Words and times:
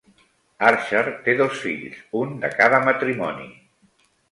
Archer 0.69 1.03
té 1.27 1.35
dos 1.41 1.59
fills, 1.67 2.01
un 2.23 2.33
de 2.47 2.51
cada 2.57 2.83
matrimoni. 2.91 3.49